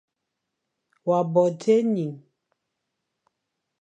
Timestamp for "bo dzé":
1.33-1.75